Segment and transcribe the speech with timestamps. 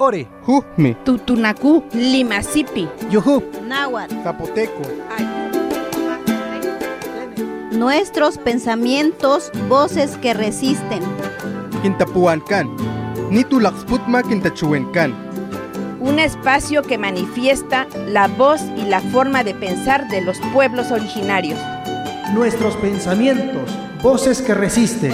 [0.00, 0.26] ore.
[0.46, 0.96] Jujme.
[1.04, 3.44] Tutunacu, Limasipi, Yujup.
[3.62, 4.14] Náhuatl.
[4.24, 4.82] Zapoteco.
[7.72, 11.00] Nuestros pensamientos, voces que resisten.
[11.82, 12.68] Quintapuancan.
[13.30, 15.14] Nitulaxputma quintachuencan.
[16.00, 21.60] Un espacio que manifiesta la voz y la forma de pensar de los pueblos originarios.
[22.34, 23.70] Nuestros pensamientos,
[24.02, 25.12] voces que resisten.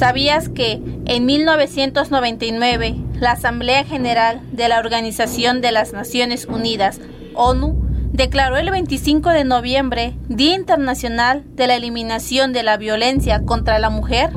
[0.00, 6.98] ¿Sabías que en 1999 la Asamblea General de la Organización de las Naciones Unidas,
[7.34, 7.78] ONU,
[8.10, 13.90] declaró el 25 de noviembre Día Internacional de la Eliminación de la Violencia contra la
[13.90, 14.30] Mujer?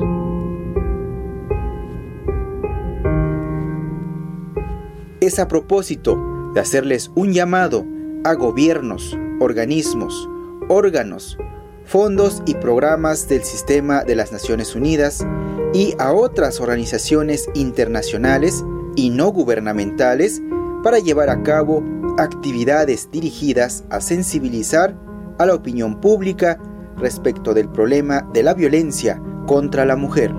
[5.22, 7.86] Es a propósito de hacerles un llamado
[8.24, 10.28] a gobiernos, organismos,
[10.68, 11.38] órganos,
[11.86, 15.26] fondos y programas del sistema de las Naciones Unidas
[15.74, 20.40] y a otras organizaciones internacionales y no gubernamentales
[20.84, 21.82] para llevar a cabo
[22.16, 24.94] actividades dirigidas a sensibilizar
[25.38, 26.60] a la opinión pública
[26.96, 30.32] respecto del problema de la violencia contra la mujer.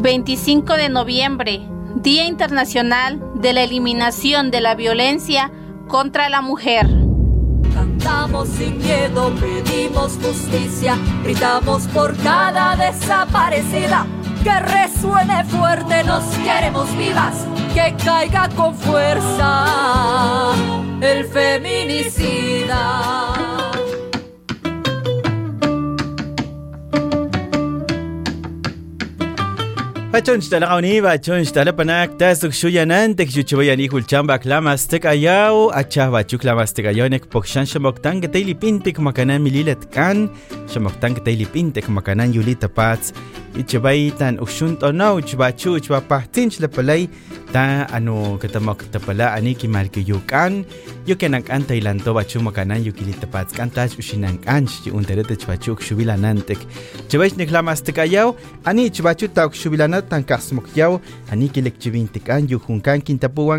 [0.00, 1.68] ...25 de noviembre...
[1.96, 5.50] ...Día Internacional de la Eliminación de la Violencia
[5.88, 6.99] contra la Mujer.
[8.02, 14.06] Cantamos sin miedo, pedimos justicia, gritamos por cada desaparecida.
[14.42, 20.54] Que resuene fuerte, nos queremos vivas, que caiga con fuerza
[21.02, 22.70] el feminicida.
[30.20, 35.08] Bachon shtala kauni, bachon shtala panak, ta suk shuyanan, tek shuchibo yan ihul chamba klamastik
[35.08, 40.28] acha bachuk klamastik ayaw, nek pokshan shamok tang tayli pintik makanan mililet kan,
[40.68, 43.14] shamok tang tayli pintik makanan yulita pats,
[43.56, 47.08] ichibay tan uksunt ono, uchibachu, uchibapahtin shlapalay,
[47.50, 50.66] ta ano katamok tapala aniki malki yukan,
[51.08, 56.60] yukan ang antay lanto bachu makanan yukilita pats, kantaj ushinan kan, shi unterete chibachu uksubilanantik,
[57.08, 58.36] chibay shneklamastik ayaw,
[58.68, 60.66] ani chibachu tak uksubilanantik, tan kasmok
[61.30, 62.98] Anikilek Chivintik lekchivinti kan yujun kan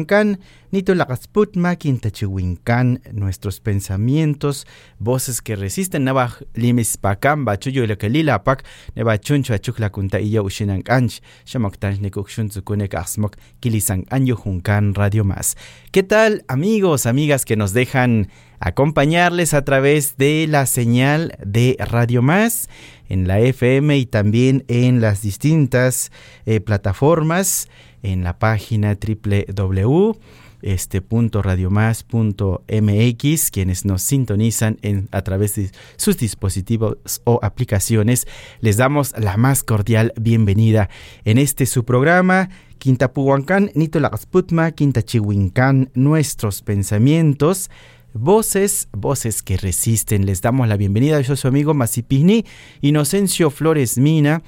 [0.04, 0.36] kan
[0.72, 4.66] lakasputma kintachiwinkan nuestros pensamientos
[5.00, 8.64] voces que resisten naba limis pakam bachuyo lekelila pak
[8.96, 14.96] neba chuncho achuk la kunta iya ushinan kanch shamaktan nikukshun tsukunek asmok kilisan anyo junkan
[14.96, 15.58] radio más.
[15.92, 18.30] ¿Qué tal amigos, amigas que nos dejan
[18.62, 22.70] acompañarles a través de la señal de Radio Más
[23.10, 26.12] en la FM y también en las distintas
[26.46, 27.68] eh, plataformas
[28.04, 30.16] en la página www
[30.62, 38.28] este punto radiomás.mx quienes nos sintonizan en, a través de sus dispositivos o aplicaciones
[38.60, 40.90] les damos la más cordial bienvenida
[41.26, 47.70] en este su programa Quintapuhuancán, Nitolaxputma, Quintachihuincán, nuestros pensamientos
[48.14, 50.26] Voces, voces que resisten.
[50.26, 51.20] Les damos la bienvenida.
[51.22, 52.46] Yo soy su amigo Masipini
[52.82, 54.44] Inocencio Flores Mina.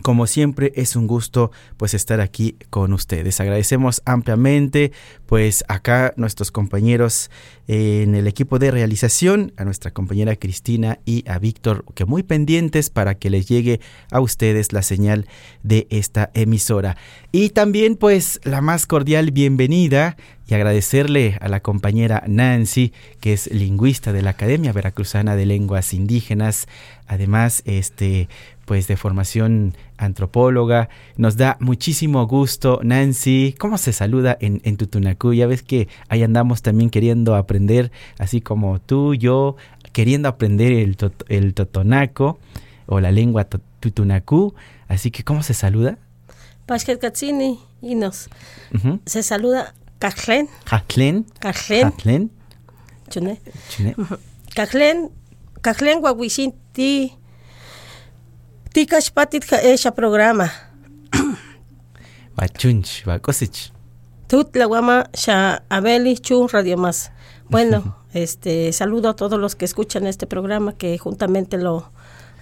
[0.00, 3.40] Como siempre es un gusto pues estar aquí con ustedes.
[3.40, 4.90] Agradecemos ampliamente
[5.26, 7.30] pues acá nuestros compañeros
[7.68, 12.90] en el equipo de realización, a nuestra compañera Cristina y a Víctor, que muy pendientes
[12.90, 13.80] para que les llegue
[14.10, 15.26] a ustedes la señal
[15.62, 16.96] de esta emisora.
[17.30, 20.16] Y también pues la más cordial bienvenida
[20.46, 25.94] y agradecerle a la compañera Nancy, que es lingüista de la Academia Veracruzana de Lenguas
[25.94, 26.66] Indígenas,
[27.06, 28.28] además este
[28.72, 30.88] pues de formación antropóloga.
[31.18, 33.54] Nos da muchísimo gusto, Nancy.
[33.58, 35.34] ¿Cómo se saluda en, en Tutunacú?
[35.34, 39.56] Ya ves que ahí andamos también queriendo aprender, así como tú, yo,
[39.92, 42.38] queriendo aprender el, tot, el totonaco
[42.86, 43.46] o la lengua
[43.80, 44.54] tutunacú.
[44.88, 45.98] Así que, ¿cómo se saluda?
[46.64, 48.30] Pashket Katsini y nos.
[48.72, 49.00] Uh -huh.
[49.04, 49.74] Se saluda.
[49.98, 50.48] Kajlen.
[50.64, 51.24] Kajlen.
[51.38, 52.30] Kajlen.
[53.10, 53.38] Chune.
[53.68, 53.94] Chune.
[54.54, 55.10] Kajlen.
[55.60, 56.54] Kajlen Wawishin
[58.72, 58.80] ti.
[58.80, 60.50] Ti kashpatit ese programa.
[62.36, 63.72] Bachunch, bakosich.
[64.28, 67.10] Tut la guama sha abeli chu radio más.
[67.48, 71.92] Bueno, este saludo a todos los que escuchan este programa que juntamente lo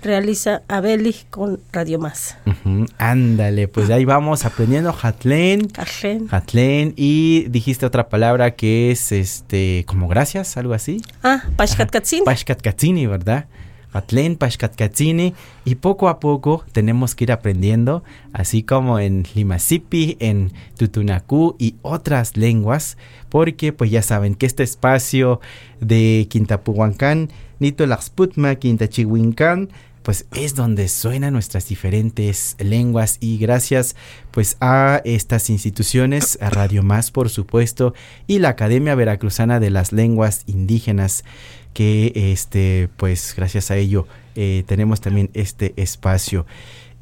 [0.03, 2.37] realiza Abeli con Radio Más.
[2.47, 2.89] Uh -huh.
[2.99, 5.69] Ándale, pues ahí vamos aprendiendo Hatlen.
[5.77, 6.29] Hatlen.
[6.31, 6.95] Hatlen.
[6.97, 11.03] Y dijiste otra palabra que es este como gracias, algo así.
[11.23, 12.25] Ah, Pashkat Katsini.
[12.25, 13.47] Pashkat Katsini, ¿verdad?
[13.93, 15.35] Atlen, Pashkatkatzini,
[15.65, 18.03] y poco a poco tenemos que ir aprendiendo,
[18.33, 22.97] así como en Limasipi, en Tutunacú y otras lenguas,
[23.29, 25.41] porque pues ya saben que este espacio
[25.81, 29.69] de Quintapuhuancán, Nito Laxputma, Quintachihuincán,
[30.03, 33.19] pues es donde suenan nuestras diferentes lenguas.
[33.21, 33.97] Y gracias
[34.31, 37.95] pues a estas instituciones, a Radio Más por supuesto
[38.27, 41.25] y la Academia Veracruzana de las Lenguas Indígenas
[41.73, 46.47] que este pues gracias a ello eh, tenemos también este espacio.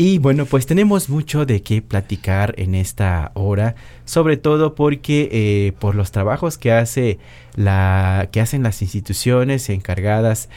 [0.00, 3.74] Y bueno, pues tenemos mucho de qué platicar en esta hora,
[4.04, 7.18] sobre todo porque eh, por los trabajos que hace
[7.56, 10.48] la que hacen las instituciones encargadas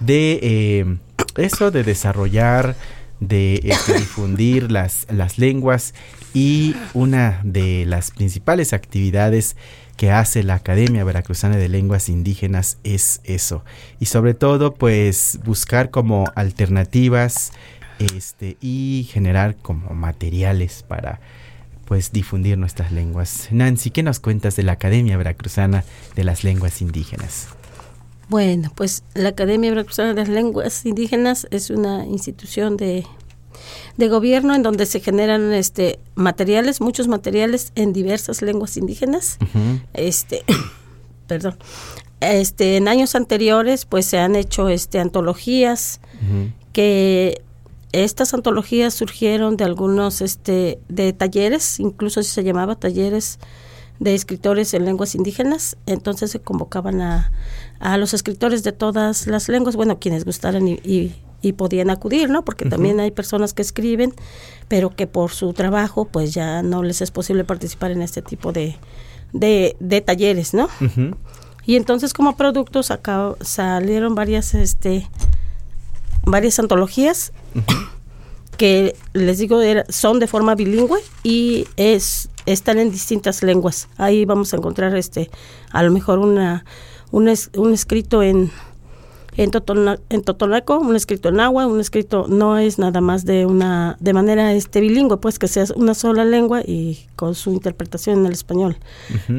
[0.00, 0.96] de eh,
[1.36, 2.76] eso, de desarrollar,
[3.20, 5.94] de este, difundir las, las lenguas
[6.34, 9.56] y una de las principales actividades
[10.00, 13.66] que hace la Academia Veracruzana de Lenguas Indígenas es eso.
[13.98, 17.52] Y sobre todo, pues buscar como alternativas
[17.98, 21.20] este, y generar como materiales para
[21.84, 23.48] pues difundir nuestras lenguas.
[23.50, 25.84] Nancy, ¿qué nos cuentas de la Academia Veracruzana
[26.16, 27.48] de las Lenguas Indígenas?
[28.30, 33.04] Bueno, pues la Academia Veracruzana de las Lenguas Indígenas es una institución de
[34.00, 39.38] de gobierno en donde se generan este materiales, muchos materiales en diversas lenguas indígenas.
[39.92, 40.44] Este,
[41.28, 41.56] perdón.
[42.20, 46.00] Este, en años anteriores pues se han hecho este antologías
[46.72, 47.42] que
[47.92, 53.38] estas antologías surgieron de algunos este de talleres, incluso se llamaba talleres
[54.00, 57.32] de escritores en lenguas indígenas, entonces se convocaban a,
[57.80, 61.12] a los escritores de todas las lenguas, bueno, quienes gustaran y
[61.42, 62.44] y podían acudir, ¿no?
[62.44, 64.14] Porque también hay personas que escriben,
[64.68, 68.52] pero que por su trabajo pues ya no les es posible participar en este tipo
[68.52, 68.76] de,
[69.32, 70.68] de, talleres, ¿no?
[71.64, 75.08] Y entonces como productos acá salieron varias, este,
[76.24, 77.32] varias antologías
[78.56, 83.88] que les digo son de forma bilingüe y es están en distintas lenguas.
[83.96, 85.30] Ahí vamos a encontrar este
[85.70, 86.64] a lo mejor una
[87.10, 88.50] un, un escrito en
[89.36, 89.50] en,
[90.10, 94.12] en Totonaco, un escrito en agua, un escrito no es nada más de una de
[94.12, 98.32] manera este bilingüe, pues que sea una sola lengua y con su interpretación en el
[98.32, 98.76] español.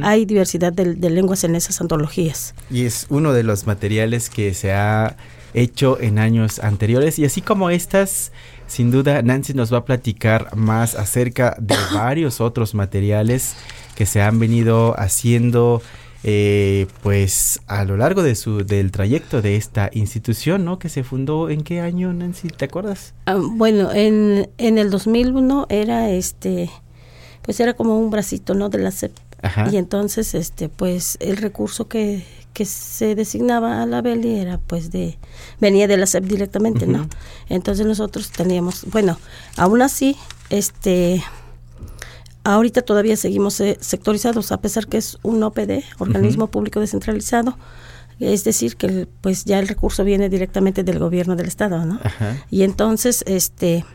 [0.01, 2.55] Hay diversidad de, lenguas en esas antologías.
[2.69, 5.17] Y es uno de los materiales que se ha
[5.53, 8.31] hecho en años anteriores y así como estas
[8.67, 13.55] sin duda Nancy nos va a platicar más acerca de varios otros materiales
[13.95, 15.81] que se han venido haciendo
[16.23, 20.77] eh, pues a lo largo de su del trayecto de esta institución, ¿no?
[20.77, 23.13] Que se fundó en qué año, Nancy, ¿te acuerdas?
[23.25, 26.69] Ah, bueno, en, en el 2001 era este
[27.41, 28.69] pues era como un bracito, ¿no?
[28.69, 29.11] de la CEP.
[29.71, 34.91] Y entonces este pues el recurso que, que se designaba a la Beli era pues
[34.91, 35.17] de
[35.59, 37.07] venía de la CEP directamente, ¿no?
[37.49, 39.17] Entonces nosotros teníamos, bueno,
[39.57, 40.15] aún así
[40.51, 41.23] este
[42.43, 47.57] Ahorita todavía seguimos eh, sectorizados, a pesar que es un OPD, organismo público descentralizado,
[48.19, 51.99] es decir, que pues ya el recurso viene directamente del gobierno del estado, ¿no?
[52.49, 53.85] Y entonces, este,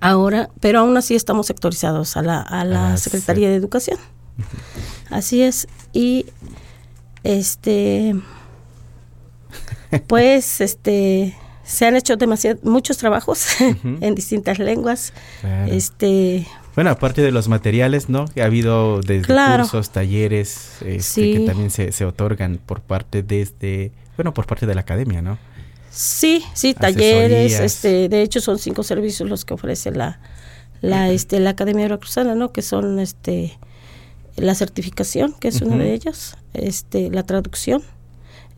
[0.00, 3.98] ahora, pero aún así estamos sectorizados a la, a la ah, Secretaría de Educación.
[5.10, 5.66] Así es.
[5.92, 6.26] Y
[7.24, 8.14] este,
[10.06, 13.46] pues, este, se han hecho demasiado, muchos trabajos
[13.84, 15.12] en distintas lenguas.
[15.68, 16.46] Este,
[16.80, 18.24] bueno, aparte de los materiales, ¿no?
[18.24, 23.42] Que ha habido desde cursos, talleres, este, que también se, se otorgan por parte de
[23.42, 25.36] este, bueno, por parte de la academia, ¿no?
[25.90, 30.20] Sí, sí, talleres, este, de hecho son cinco servicios los que ofrece la,
[30.80, 32.50] la, este, la Academia Veracruzana, ¿no?
[32.50, 33.58] Que son, este,
[34.36, 37.82] la certificación, que es uno de ellos, este, la traducción,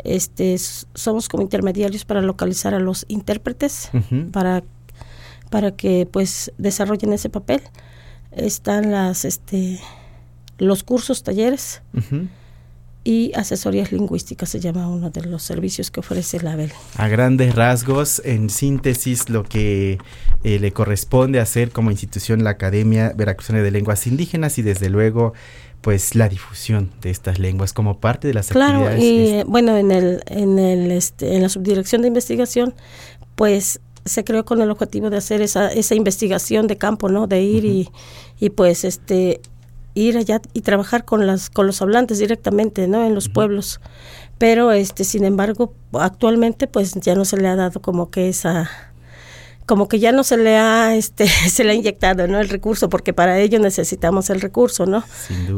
[0.04, 0.56] este,
[0.94, 3.90] somos como intermediarios para localizar a los intérpretes,
[4.30, 4.62] para,
[5.50, 7.62] para que, pues, desarrollen ese papel
[8.36, 9.80] están las este
[10.58, 11.82] los cursos, talleres
[13.04, 16.72] y asesorías lingüísticas se llama uno de los servicios que ofrece la ABEL.
[16.96, 19.98] A grandes rasgos, en síntesis, lo que
[20.44, 25.32] eh, le corresponde hacer como institución la Academia Veracruzana de Lenguas Indígenas y desde luego
[25.80, 29.02] pues la difusión de estas lenguas como parte de las claro, actividades.
[29.02, 32.74] y bueno, en el en el este en la subdirección de investigación
[33.34, 37.26] pues se creó con el objetivo de hacer esa, esa investigación de campo, ¿no?
[37.26, 37.90] De ir y,
[38.38, 39.40] y pues este
[39.94, 43.04] ir allá y trabajar con las con los hablantes directamente, ¿no?
[43.04, 43.80] En los pueblos.
[44.38, 48.91] Pero este sin embargo, actualmente pues ya no se le ha dado como que esa
[49.66, 52.88] como que ya no se le ha este se le ha inyectado no el recurso
[52.88, 55.04] porque para ello necesitamos el recurso no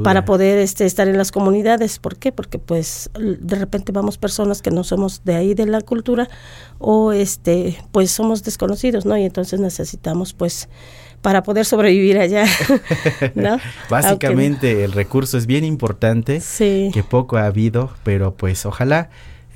[0.02, 2.32] para poder este estar en las comunidades ¿por qué?
[2.32, 6.28] porque pues de repente vamos personas que no somos de ahí de la cultura
[6.78, 10.68] o este pues somos desconocidos no y entonces necesitamos pues
[11.24, 12.44] para poder sobrevivir allá.
[13.34, 13.58] ¿no?
[13.88, 16.90] Básicamente el recurso es bien importante, sí.
[16.92, 19.08] que poco ha habido, pero pues ojalá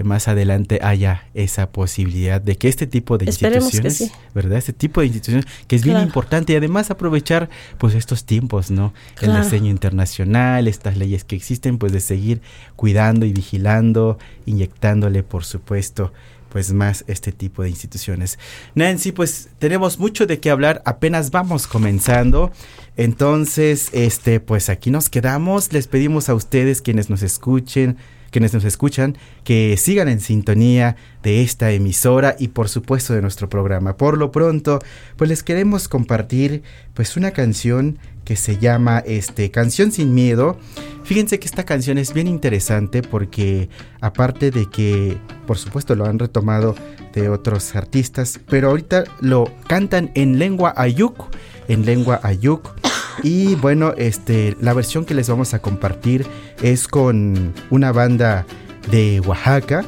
[0.04, 4.58] más adelante haya esa posibilidad de que este tipo de instituciones, ¿verdad?
[4.58, 8.94] Este tipo de instituciones que es bien importante y además aprovechar pues estos tiempos, ¿no?
[9.20, 12.40] El diseño internacional, estas leyes que existen, pues de seguir
[12.76, 16.12] cuidando y vigilando, inyectándole, por supuesto,
[16.48, 18.38] pues más este tipo de instituciones.
[18.74, 22.52] Nancy, pues tenemos mucho de qué hablar, apenas vamos comenzando.
[22.96, 25.72] Entonces, este, pues aquí nos quedamos.
[25.72, 27.96] Les pedimos a ustedes quienes nos escuchen,
[28.30, 33.49] quienes nos escuchan, que sigan en sintonía de esta emisora y por supuesto de nuestro
[33.49, 33.97] programa.
[33.97, 34.78] Por lo pronto,
[35.16, 36.62] pues les queremos compartir
[36.94, 40.58] pues una canción que se llama este Canción sin miedo.
[41.04, 43.70] Fíjense que esta canción es bien interesante porque
[44.00, 45.16] aparte de que
[45.47, 46.75] por supuesto lo han retomado
[47.14, 51.35] de otros artistas, pero ahorita lo cantan en lengua ayuk,
[51.68, 52.75] en lengua ayuk
[53.22, 56.26] y bueno, este, la versión que les vamos a compartir
[56.62, 58.46] es con una banda
[58.90, 59.84] de Oaxaca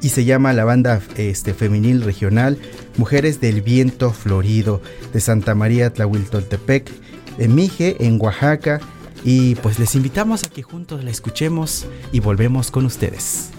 [0.00, 2.58] y se llama la banda este, femenil regional
[2.96, 4.82] Mujeres del Viento Florido
[5.12, 6.90] de Santa María Tlahuiltoltepec,
[7.38, 8.80] en Mije, en Oaxaca.
[9.24, 13.50] Y pues les invitamos a que juntos la escuchemos y volvemos con ustedes.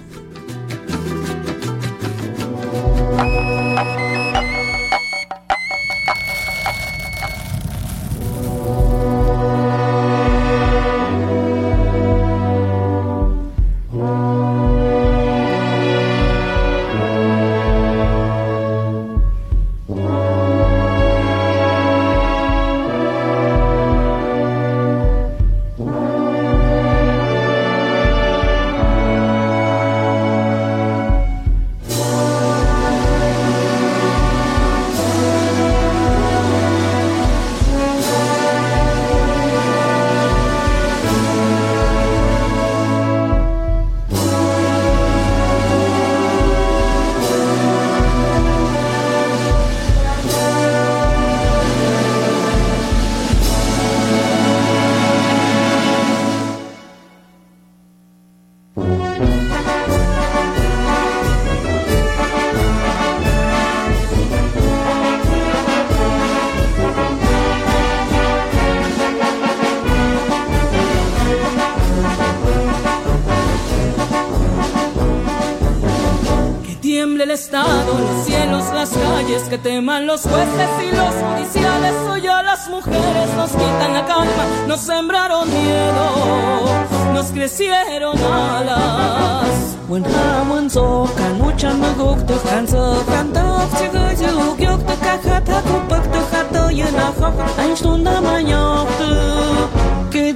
[87.49, 89.77] crecieron alas.
[89.87, 96.63] When haman zokan, uchan maguk to hanzo, kantov cigazu, gyok to kakata, kupak to hato,
[96.69, 99.58] yena hok, ein stunda manyok to.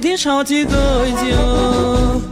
[0.00, 0.16] Que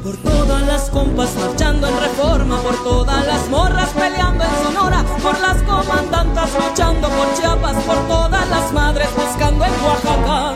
[0.02, 5.38] Por todas las compas marchando en reforma, por todas las morras peleando en Sonora, por
[5.40, 10.54] las comandantas luchando por Chiapas, por todas las madres buscando en Oaxaca.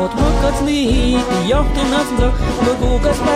[0.49, 3.27] Aquí piugasoch, na gup nun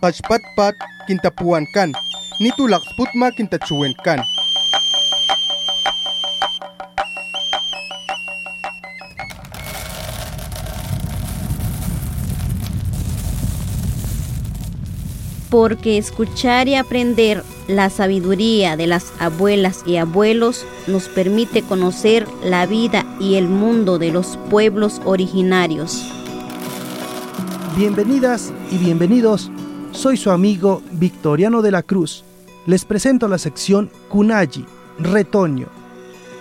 [0.00, 0.74] Pachpatpat
[1.06, 1.90] kintapuan kan.
[2.40, 4.22] Nitulak sputma kintachuwen kan.
[15.50, 22.66] porque escuchar y aprender la sabiduría de las abuelas y abuelos nos permite conocer la
[22.66, 26.04] vida y el mundo de los pueblos originarios.
[27.76, 29.50] Bienvenidas y bienvenidos,
[29.98, 32.22] soy su amigo Victoriano de la Cruz.
[32.66, 34.64] Les presento la sección Kunayi,
[35.00, 35.66] Retoño,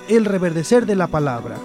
[0.07, 1.57] el reverdecer de la palabra.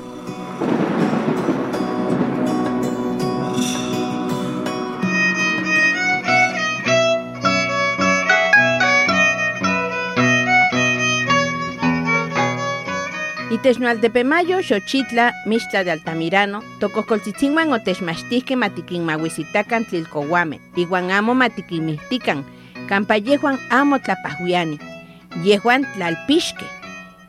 [13.62, 22.42] Itexnoaltepemayo, Xochitla, Mixtla de Altamirano, Tocoscoltzitzinguan otexmachtihque matiquinmahuisitacan tlilcohuame, iguan amo matiquimihtican,
[22.88, 24.80] campa yehuan amo tlapahuiani,
[25.44, 26.66] yehuan tlalpixque,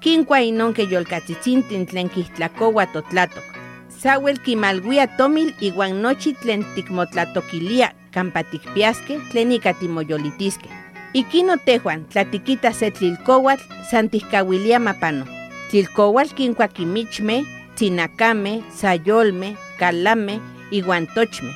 [0.02, 3.46] quincua inonque yolcatzitzintin tlen quihtlacoua totlatok,
[3.90, 10.70] Sawel quimalguia tomil iguan nochi tlen ticmotlatoquilia campa ticpiasque tlen ica timoyolitisque.
[11.14, 15.43] Iquino tehuan tlatiquita se tlilcouatl santihcahuilia mapano.
[15.74, 20.40] Tlilcouatl quincuaquimichme, tzinacame, sayolme, calame,
[20.70, 21.50] iguantochme.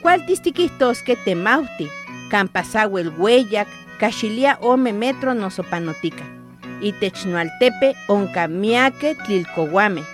[0.00, 1.88] ¿Cuál tistiquistosque temauti?
[2.30, 3.66] Campasawel hueyac,
[4.60, 6.22] ome metro nosopanotica.
[6.82, 10.04] Itechnoaltepe oncamiaque tlilcohuame.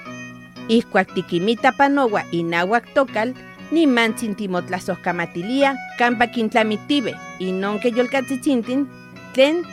[0.69, 3.35] Ihcuac tiquimita panowa inahuac tocal,
[3.71, 8.88] ni mantzin timotlasojkamatilia, campa quintlamitibe, y non que yolcatzitzintin,
[9.35, 9.67] tlen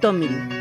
[0.00, 0.57] tomil.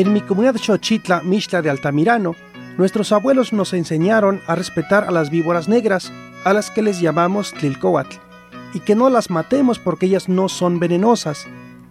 [0.00, 2.34] En mi comunidad Xochitla, Mixtla de Altamirano,
[2.78, 6.10] nuestros abuelos nos enseñaron a respetar a las víboras negras,
[6.42, 8.16] a las que les llamamos Tlilcoatl,
[8.72, 11.46] y que no las matemos porque ellas no son venenosas.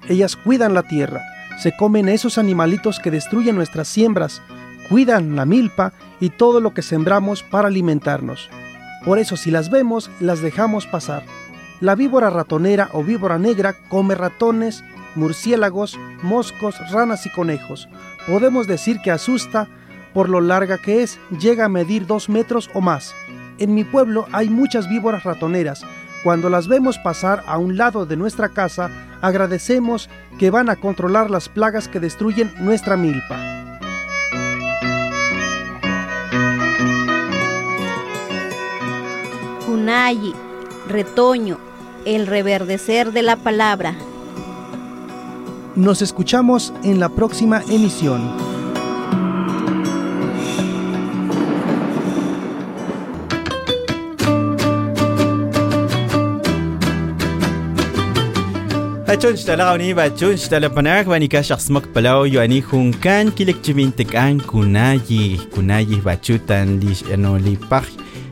[0.07, 1.21] Ellas cuidan la tierra,
[1.59, 4.41] se comen esos animalitos que destruyen nuestras siembras,
[4.89, 8.49] cuidan la milpa y todo lo que sembramos para alimentarnos.
[9.05, 11.21] Por eso si las vemos, las dejamos pasar.
[11.79, 14.83] La víbora ratonera o víbora negra come ratones,
[15.15, 17.87] murciélagos, moscos, ranas y conejos.
[18.27, 19.67] Podemos decir que asusta
[20.13, 23.13] por lo larga que es, llega a medir dos metros o más.
[23.57, 25.85] En mi pueblo hay muchas víboras ratoneras.
[26.23, 28.89] Cuando las vemos pasar a un lado de nuestra casa,
[29.21, 33.37] agradecemos que van a controlar las plagas que destruyen nuestra milpa.
[39.65, 40.33] Kunayi,
[40.87, 41.57] retoño,
[42.05, 43.95] el reverdecer de la palabra.
[45.79, 48.19] Nos escuchamos en la próxima emisión.
[59.07, 62.59] Achon shtala ni ba chun shtala panak ba ni ka shakhs mak palaw yo ani
[62.59, 67.55] hun kan kilek chimin tek an kunayi kunayi ba chutan li ano li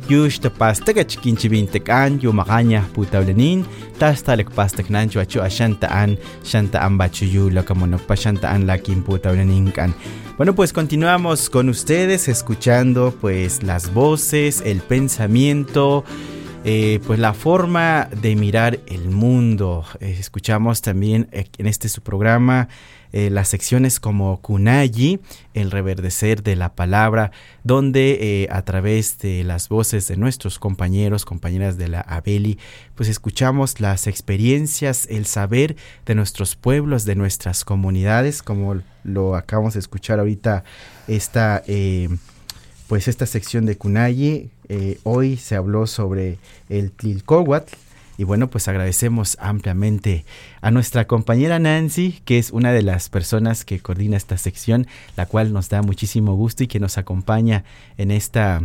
[0.10, 3.66] yush ta pasta ka chikin chimin tek an yo makanya putawlenin
[4.00, 8.08] tas talek pasta knan chu achu ashanta an shanta an ba chu yu la kamonok
[8.08, 9.94] pa shanta an la kim putawlenin kan
[10.38, 16.04] Bueno, pues continuamos con ustedes escuchando pues las voces, el pensamiento,
[16.64, 19.84] eh, pues la forma de mirar el mundo.
[20.00, 22.68] Eh, escuchamos también en este su programa
[23.14, 25.20] eh, las secciones como Kunayi,
[25.54, 27.32] el reverdecer de la palabra,
[27.64, 32.58] donde eh, a través de las voces de nuestros compañeros, compañeras de la Abeli,
[32.96, 39.74] pues escuchamos las experiencias, el saber de nuestros pueblos, de nuestras comunidades, como lo acabamos
[39.74, 40.64] de escuchar ahorita
[41.08, 42.10] esta eh,
[42.88, 44.50] pues esta sección de Kunayi.
[45.04, 46.40] Hoy se habló sobre
[46.70, 47.87] el Tlilcohuatl.
[48.18, 50.26] Y bueno, pues agradecemos ampliamente
[50.62, 55.28] a nuestra compañera Nancy, que es una de las personas que coordina esta sección, la
[55.28, 57.64] cual nos da muchísimo gusto y que nos acompaña
[57.98, 58.64] en esta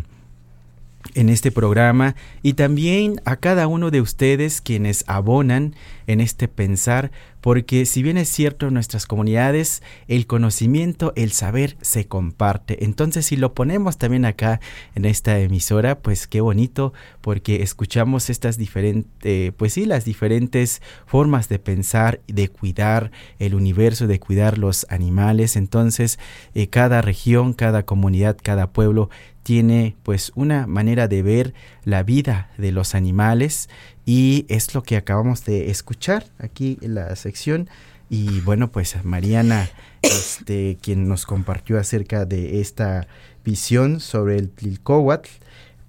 [1.15, 2.15] en este programa.
[2.43, 5.75] Y también a cada uno de ustedes quienes abonan
[6.07, 7.11] en este pensar
[7.43, 12.85] porque si bien es cierto en nuestras comunidades el conocimiento, el saber se comparte.
[12.85, 14.61] Entonces si lo ponemos también acá
[14.95, 21.49] en esta emisora, pues qué bonito porque escuchamos estas diferentes, pues sí, las diferentes formas
[21.49, 25.57] de pensar, de cuidar el universo, de cuidar los animales.
[25.57, 26.21] Entonces
[26.55, 29.11] eh, cada región, cada comunidad, cada pueblo
[29.43, 33.69] tiene pues una manera de ver la vida de los animales
[34.05, 37.69] y es lo que acabamos de escuchar aquí en la sección
[38.11, 39.71] y bueno pues Mariana
[40.03, 43.07] este quien nos compartió acerca de esta
[43.45, 45.29] visión sobre el Tlilcohuatl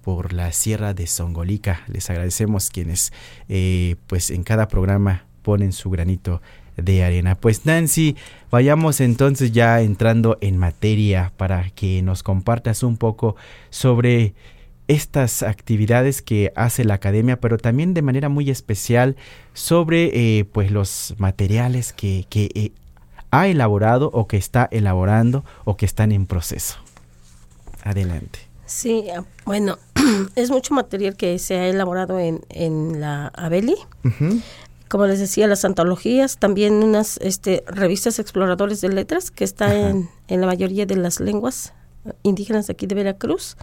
[0.02, 3.12] por la sierra de Songolica les agradecemos quienes
[3.48, 6.40] eh, pues en cada programa ponen su granito
[6.76, 7.36] de arena.
[7.36, 8.16] Pues Nancy,
[8.50, 13.36] vayamos entonces ya entrando en materia para que nos compartas un poco
[13.70, 14.34] sobre
[14.88, 19.16] estas actividades que hace la academia, pero también de manera muy especial
[19.54, 22.72] sobre eh, pues los materiales que, que eh,
[23.30, 26.76] ha elaborado o que está elaborando o que están en proceso.
[27.82, 28.40] Adelante.
[28.66, 29.78] Sí, ah, bueno,
[30.36, 33.76] es mucho material que se ha elaborado en, en la Abeli.
[34.88, 40.08] Como les decía, las antologías, también unas este, revistas exploradores de letras que está en,
[40.28, 41.72] en la mayoría de las lenguas
[42.22, 43.56] indígenas de aquí de Veracruz.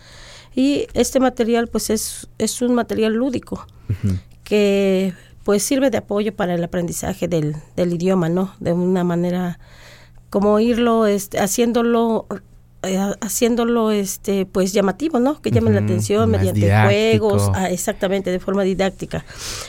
[0.56, 3.66] Y este material pues es, es un material lúdico
[4.44, 8.54] que pues sirve de apoyo para el aprendizaje del, del idioma, ¿no?
[8.60, 9.60] De una manera
[10.30, 12.28] como irlo este, haciéndolo
[12.84, 17.52] eh, haciéndolo este pues llamativo no que llame la atención mediante juegos.
[17.54, 19.24] Ah, exactamente de forma didáctica.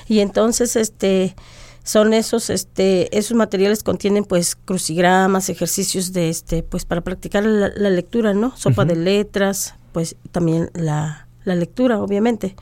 [0.08, 1.36] Y entonces este
[1.84, 7.68] son esos este esos materiales contienen pues crucigramas ejercicios de este pues para practicar la,
[7.90, 12.56] lectura no sopa de letras pues también la, la lectura, obviamente.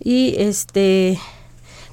[0.00, 1.18] Y este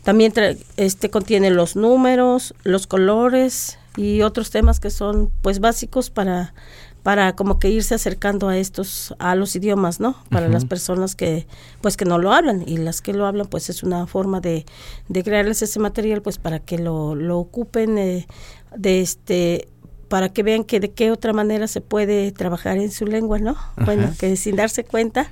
[0.04, 0.34] también
[0.78, 6.54] este contiene los números, los colores y otros temas que son pues básicos para
[7.02, 10.16] para como que irse acercando a estos a los idiomas, ¿no?
[10.30, 11.48] Para las personas que
[11.82, 14.66] pues que no lo hablan y las que lo hablan pues es una forma de,
[15.08, 18.28] de crearles ese material pues para que lo, lo ocupen eh,
[18.76, 19.68] de este
[20.16, 23.58] para que vean que de qué otra manera se puede trabajar en su lengua, ¿no?
[23.76, 25.28] Bueno, que sin darse cuenta,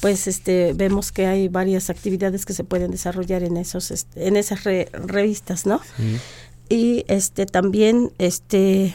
[0.00, 4.36] pues este vemos que hay varias actividades que se pueden desarrollar en esos este, en
[4.36, 5.80] esas revistas, ¿no?
[6.68, 8.94] Y este también este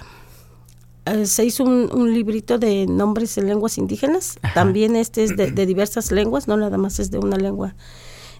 [1.07, 4.37] eh, se hizo un, librito de nombres en lenguas indígenas.
[4.53, 7.75] También este es de, de, diversas lenguas, no nada más es de una lengua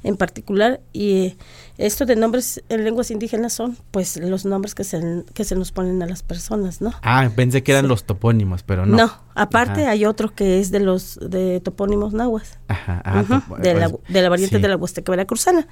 [0.04, 0.82] en particular.
[0.92, 1.38] Y
[1.78, 5.72] esto de nombres en lenguas indígenas son pues los nombres que se, que se nos
[5.72, 6.94] ponen a las personas, ¿no?
[7.02, 8.98] Ah, pensé que eran los topónimos, pero no.
[8.98, 12.60] No, aparte hay otro que es de los de topónimos nahuas.
[12.68, 13.24] Ajá, ah,
[13.60, 15.68] de, la, pues, de la variante de la Huasteca Veracruzana.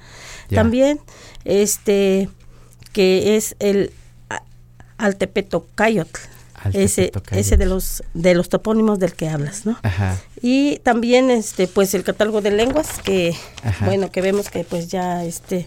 [0.48, 1.00] También,
[1.44, 2.28] este,
[2.92, 3.92] que es el
[4.98, 6.31] Altepetocayotl
[6.72, 9.78] ese, ese de los de los topónimos del que hablas, ¿no?
[9.82, 10.18] Ajá.
[10.40, 13.34] Y también este pues el catálogo de lenguas que
[13.84, 15.66] bueno, que vemos que pues ya este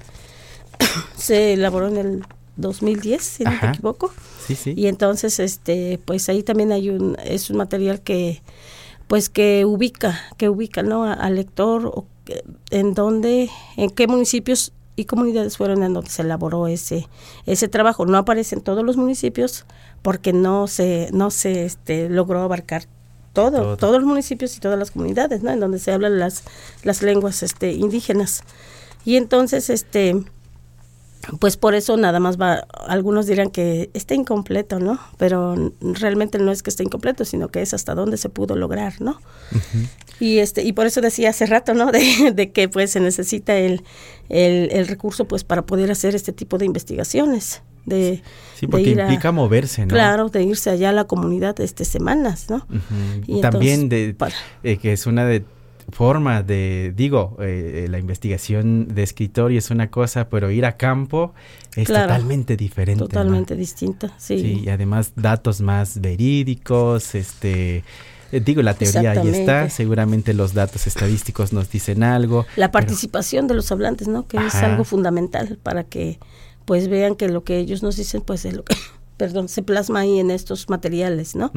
[1.17, 2.25] se elaboró en el
[2.57, 4.13] 2010, si no me equivoco.
[4.45, 4.73] Sí, sí.
[4.75, 8.41] Y entonces este pues ahí también hay un es un material que
[9.07, 11.03] pues que ubica, que ubica, ¿no?
[11.03, 12.05] al lector o
[12.71, 17.07] en dónde en qué municipios y comunidades fueron en donde se elaboró ese
[17.45, 18.05] ese trabajo.
[18.05, 19.65] No aparece en todos los municipios
[20.01, 22.83] porque no se no se este, logró abarcar
[23.33, 25.51] todo, todos los municipios y todas las comunidades, ¿no?
[25.51, 26.43] En donde se hablan las
[26.83, 28.43] las lenguas este indígenas.
[29.03, 30.23] Y entonces este
[31.39, 34.99] pues por eso nada más va, algunos dirán que está incompleto, ¿no?
[35.17, 39.01] Pero realmente no es que esté incompleto, sino que es hasta dónde se pudo lograr,
[39.01, 39.19] ¿no?
[40.19, 41.91] Y este y por eso decía hace rato, ¿no?
[41.91, 43.83] De, que pues se necesita el,
[44.29, 47.61] el, recurso pues para poder hacer este tipo de investigaciones.
[47.85, 48.23] De,
[48.55, 49.93] sí, porque implica moverse, ¿no?
[49.93, 52.65] Claro, de irse allá a la comunidad este semanas, ¿no?
[53.27, 54.15] y También de
[54.63, 55.45] eh, que es una de
[55.89, 60.77] forma de, digo, eh, eh, la investigación de escritorio es una cosa, pero ir a
[60.77, 61.33] campo
[61.75, 63.03] es totalmente diferente.
[63.03, 64.39] Totalmente distinta, sí.
[64.39, 67.83] Sí, y además datos más verídicos, este...
[68.31, 72.45] Eh, digo, la teoría ahí está, seguramente los datos estadísticos nos dicen algo.
[72.55, 74.27] La participación de los hablantes, ¿no?
[74.27, 76.19] Que es algo fundamental para que
[76.65, 78.75] pues vean que lo que ellos nos dicen, pues es lo que,
[79.17, 81.51] perdón, se plasma ahí en estos materiales, ¿no?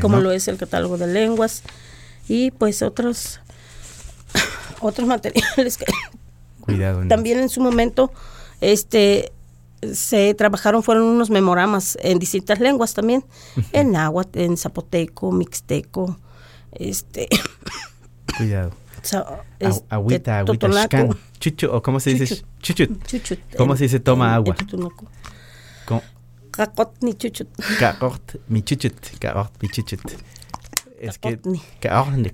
[0.00, 1.62] Como lo es el catálogo de lenguas,
[2.28, 3.40] y pues otros
[4.80, 5.86] otros materiales que
[7.08, 8.12] también en su momento
[8.60, 9.32] este
[9.92, 13.24] se trabajaron fueron unos memoramas en distintas lenguas también.
[13.72, 16.18] En náhuatl en zapoteco mixteco
[16.72, 17.28] este
[18.36, 18.72] cuidado.
[19.90, 20.68] agüita agüita
[21.40, 23.38] chucho o cómo se dice chuchut, chuchut.
[23.56, 24.56] cómo se dice toma agua.
[25.86, 26.02] Co-
[26.50, 27.48] Kakot ni chuchut.
[27.78, 30.00] Carot michuchut, carot michuchut.
[31.00, 31.62] Es que Cacotni.
[31.78, 32.30] carotni,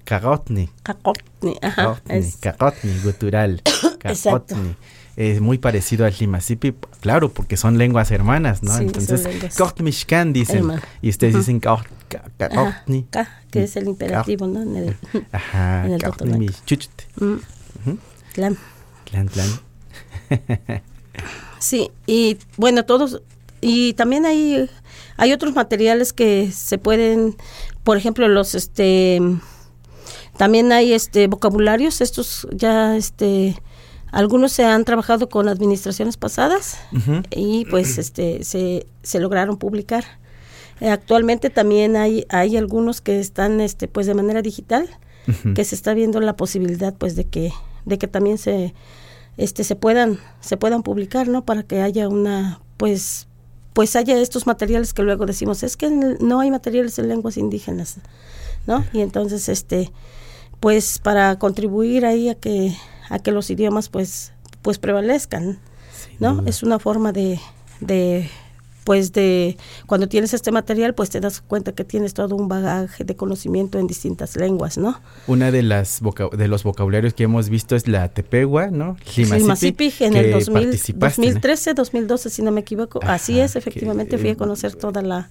[0.83, 2.00] Kakotni, ajá.
[2.40, 3.61] carotni, gutural,
[4.04, 4.57] Exacto.
[5.16, 8.77] Es muy parecido al limasipi, claro, porque son lenguas hermanas, ¿no?
[8.77, 9.57] Sí, Entonces, lenguas.
[9.57, 10.68] Cort-Mishkan dicen,
[11.03, 13.05] y ustedes dicen carotni.
[13.11, 14.62] Ka, que es el imperativo, ¿no?
[14.62, 14.96] En el,
[15.33, 15.87] Ajá,
[16.27, 16.90] michuchut.
[17.20, 17.37] Mm,
[18.33, 18.59] clan.
[19.05, 19.48] Clan, clan.
[21.64, 23.22] Sí, y bueno, todos,
[23.62, 24.68] y también hay,
[25.16, 27.37] hay otros materiales que se pueden,
[27.85, 29.18] por ejemplo, los, este,
[30.37, 33.57] también hay, este, vocabularios, estos ya, este,
[34.14, 36.79] algunos se han trabajado con administraciones pasadas
[37.31, 40.05] y pues, este, se, se lograron publicar.
[40.81, 44.88] Eh, actualmente también hay, hay algunos que están, este, pues, de manera digital,
[45.55, 47.50] que se está viendo la posibilidad pues de que
[47.87, 48.74] de que también se
[49.37, 53.27] este se puedan se puedan publicar no para que haya una pues
[53.72, 57.96] pues haya estos materiales que luego decimos es que no hay materiales en lenguas indígenas
[58.66, 59.90] no y entonces este
[60.61, 62.77] pues para contribuir ahí a que
[63.09, 65.59] a que los idiomas pues pues prevalezcan
[65.93, 66.51] Sin no duda.
[66.51, 67.38] es una forma de
[67.81, 68.31] de
[68.85, 73.05] pues de cuando tienes este material pues te das cuenta que tienes todo un bagaje
[73.05, 77.49] de conocimiento en distintas lenguas no Una de las voca- de los vocabularios que hemos
[77.49, 78.97] visto es la tepegua, ¿no?
[79.16, 81.27] Limasipi en que el 2000, participaste, ¿no?
[81.27, 83.01] 2013, 2012, si no me equivoco.
[83.03, 85.29] Así Ajá, es, que, efectivamente fui eh, a conocer toda la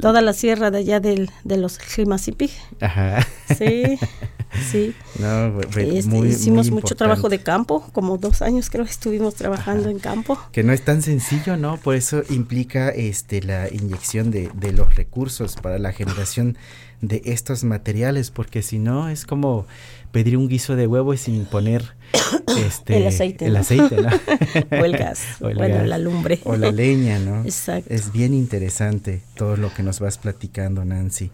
[0.00, 2.50] toda la sierra de allá del, de los Limasipi.
[2.80, 3.26] Ajá.
[3.56, 3.98] Sí,
[4.72, 4.94] sí.
[5.18, 9.34] No, Este, muy- hicimos muy mucho trabajo de campo, como dos años creo que estuvimos
[9.34, 10.38] trabajando en campo.
[10.52, 11.76] que no es tan sencillo, ¿no?
[11.78, 16.56] Por eso implica este la inyección de, de los recursos para la generación
[17.00, 19.66] de estos materiales, porque si no es como
[20.12, 21.94] pedir un guiso de huevo y sin poner
[22.66, 23.58] este El aceite, el ¿no?
[23.60, 24.08] aceite, ¿no?
[24.80, 25.88] O el gas, O el bueno, gas.
[25.88, 26.40] la lumbre.
[26.44, 27.42] O la leña, ¿no?
[27.44, 27.92] Exacto.
[27.92, 31.30] Es bien interesante todo lo que nos vas platicando, Nancy.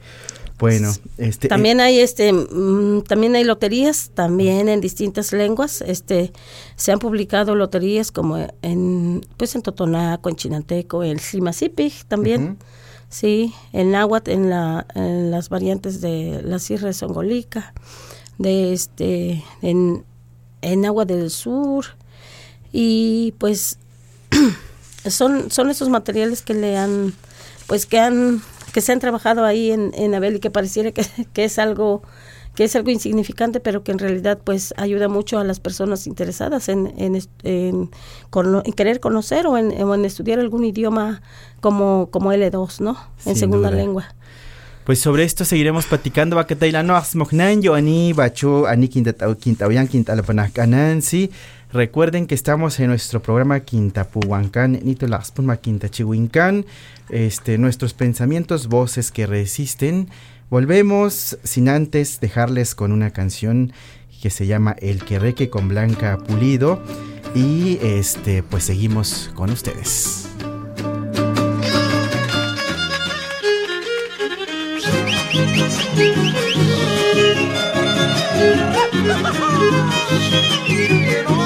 [0.62, 5.80] Bueno, este También hay este mm, también hay loterías también en distintas lenguas.
[5.80, 6.32] Este
[6.76, 12.58] se han publicado loterías como en pues en Totonaco, en Chinanteco, en Limasipi también.
[13.08, 17.74] Sí, en náhuatl, en, la, en las variantes de la Sierra de Songolica,
[18.38, 20.04] de este, en,
[20.62, 21.86] en Agua del Sur,
[22.72, 23.78] y pues
[25.10, 27.12] son, son esos materiales que le han,
[27.66, 31.04] pues que han, que se han trabajado ahí en, en Abel y que pareciera que,
[31.32, 32.02] que es algo
[32.54, 36.68] que es algo insignificante, pero que en realidad pues ayuda mucho a las personas interesadas
[36.68, 37.90] en, en, en
[38.64, 41.22] en querer conocer o en, en estudiar algún idioma
[41.60, 42.98] como, como L2, ¿no?
[43.24, 43.78] En Sin segunda duda.
[43.78, 44.14] lengua.
[44.84, 46.36] Pues sobre esto seguiremos platicando.
[46.36, 51.30] Bakatailano Axmognan, yo ani bacho ani quintatau quintaoyan quintalapanacananssi.
[51.72, 56.66] Recuerden que estamos en nuestro programa Quintapuhuancán, Nito Laxpuma Quintachihuincán.
[57.08, 60.10] Este, nuestros pensamientos, voces que resisten.
[60.50, 63.72] Volvemos sin antes dejarles con una canción
[64.20, 66.82] que se llama El Querreque con Blanca Pulido.
[67.34, 70.28] Y este, pues seguimos con ustedes.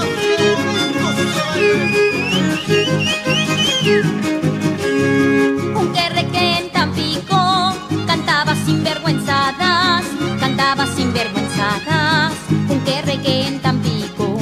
[8.66, 10.04] cantaba sin vergüenzadas,
[10.40, 12.32] cantaba sin vergüenzadas.
[12.68, 14.38] Un querreque en Tampico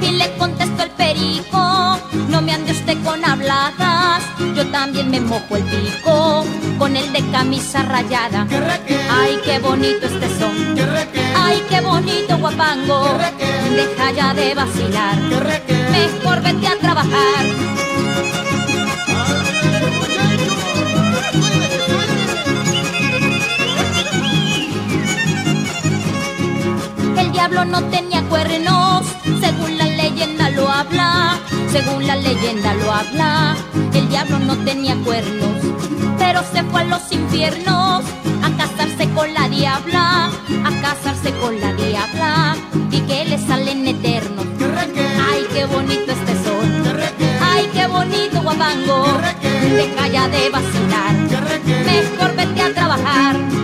[0.00, 4.22] y le contestó el perico, no me ande usted con habladas,
[4.54, 6.44] yo también me mojo el pico
[6.78, 8.46] con el de camisa rayada.
[9.10, 10.54] Ay, qué bonito este son.
[11.36, 13.18] Ay, qué bonito guapango.
[13.74, 15.16] Deja ya de vacilar.
[15.90, 17.44] Mejor vete a trabajar.
[27.52, 29.04] Diablo no tenía cuernos,
[29.42, 31.38] según la leyenda lo habla,
[31.70, 33.56] según la leyenda lo habla.
[33.92, 35.58] El diablo no tenía cuernos,
[36.18, 38.04] pero se fue a los infiernos
[38.42, 42.56] a casarse con la diabla, a casarse con la diabla
[42.90, 44.46] y que le salen eternos.
[45.30, 47.04] Ay, qué bonito este sol.
[47.42, 49.04] Ay, qué bonito guapango.
[49.76, 51.14] Deja ya de vacilar.
[51.84, 53.61] Mejor vete a trabajar.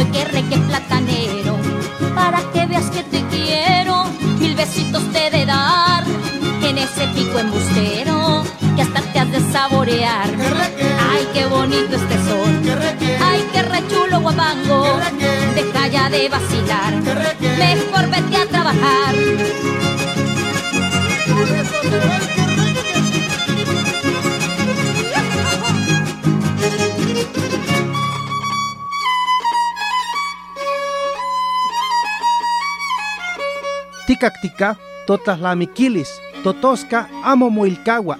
[0.00, 1.56] soy que reque platanero.
[2.14, 4.04] Para que veas que te quiero,
[4.38, 6.04] mil besitos te de dar.
[6.62, 8.44] En ese pico embustero,
[8.76, 10.28] que hasta te has de saborear.
[11.10, 12.52] Ay, qué bonito este sol.
[13.20, 15.00] Ay, qué rechulo guapango.
[15.54, 16.94] Deja ya de vacilar.
[17.58, 19.14] Mejor vete a trabajar.
[34.10, 38.18] Ticactica, totaslamiquilis, totosca, amo muilcagua.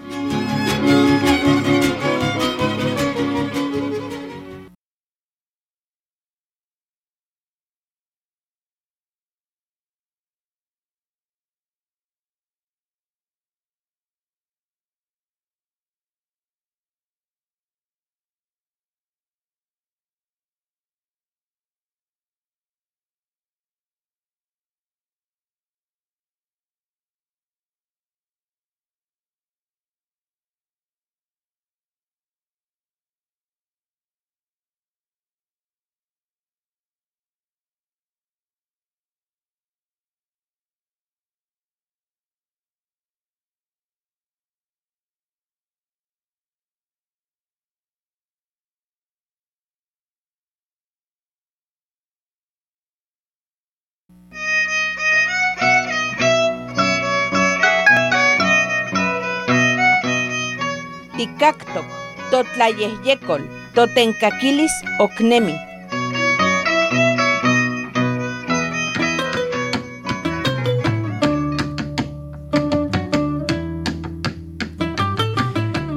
[61.21, 61.85] Ticactoc,
[62.33, 63.43] totlayehyecol,
[63.77, 64.73] totencaquilis
[65.05, 65.53] ocnemi.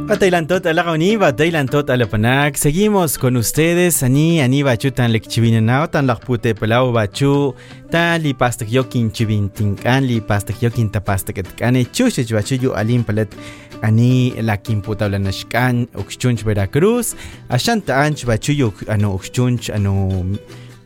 [0.09, 2.57] Batailantot alagauni, batailantot alapanak.
[2.57, 4.03] Seguimos con ustedes.
[4.03, 7.55] Ani, ani bachu tan lekchivinanao, tan lakpute pelau bachu.
[7.89, 13.31] Tan li pastak yokin chivintinkan, li pastak yokin tapastak kane chushich bachu yu alim palet.
[13.83, 17.15] Ani la kimputa blanashkan, uxchunch Veracruz.
[17.49, 20.09] Ashanta anch bachu yu ano uxchunch ano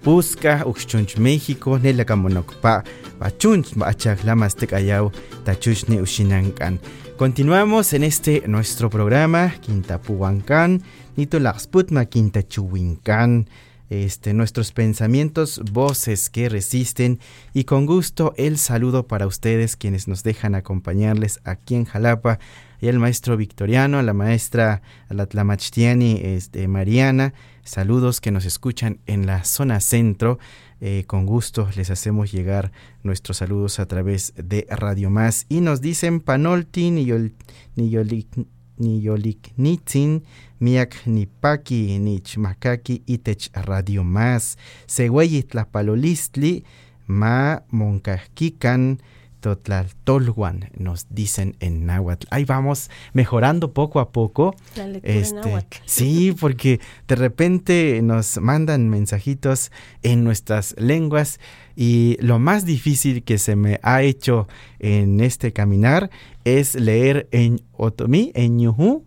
[0.07, 2.81] Busca, Uxchunch México, Nela Kamonokpa,
[3.19, 5.11] Bachunch, Bachak Lamastek Ayau,
[5.43, 6.79] Tachuchne Ushinankan.
[7.17, 10.81] Continuamos en este nuestro programa, Quintapuhuancán,
[11.17, 13.49] Nito Laxputma, Quintachuhuincán.
[13.89, 17.19] Este, nuestros pensamientos, voces que resisten
[17.53, 22.39] y con gusto el saludo para ustedes quienes nos dejan acompañarles aquí en Jalapa
[22.79, 29.43] y el maestro Victoriano, la maestra Latlamachtiani este, Mariana, saludos que nos escuchan en la
[29.43, 30.39] zona centro.
[30.79, 35.45] Eh, con gusto les hacemos llegar nuestros saludos a través de Radio Más.
[35.49, 37.35] Y nos dicen Panolti, Niyolik,
[38.77, 40.23] Niyoliknitzin,
[40.59, 46.63] Miak Nipaki, Nichmakaki, Itech Radio Más, Seweyit la Palolistli,
[47.07, 49.01] Ma Monkajkikan,
[49.39, 52.27] Totlaltolhuan, nos dicen en náhuatl.
[52.29, 54.55] Ahí vamos mejorando poco a poco.
[54.75, 55.77] La lectura en náhuatl.
[55.85, 59.71] Sí, porque de repente nos mandan mensajitos
[60.03, 61.39] en nuestras lenguas
[61.75, 64.47] y lo más difícil que se me ha hecho
[64.79, 66.09] en este caminar
[66.43, 69.05] es leer en Otomí, en Ñujú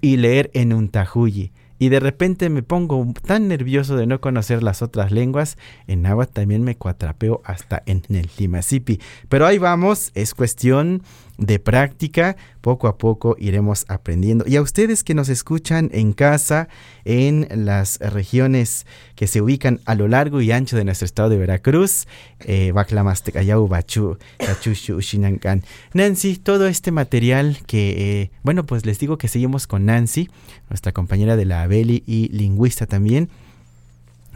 [0.00, 4.82] y leer en Untajuyi y de repente me pongo tan nervioso de no conocer las
[4.82, 9.00] otras lenguas, en náhuatl también me cuatrapeo hasta en el Limasipi.
[9.28, 11.02] Pero ahí vamos, es cuestión
[11.38, 14.44] de práctica, poco a poco iremos aprendiendo.
[14.46, 16.68] Y a ustedes que nos escuchan en casa,
[17.04, 21.38] en las regiones que se ubican a lo largo y ancho de nuestro estado de
[21.38, 22.06] Veracruz,
[22.40, 25.62] eh, Baclamastecayau, Bachu, Tachushu, Ushinancan.
[25.92, 30.30] Nancy, todo este material que, eh, bueno, pues les digo que seguimos con Nancy,
[30.70, 33.28] nuestra compañera de la Abeli y lingüista también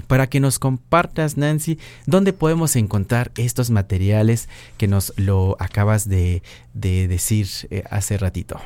[0.09, 6.43] para que nos compartas, Nancy, dónde podemos encontrar estos materiales que nos lo acabas de,
[6.75, 8.59] de decir eh, hace ratito.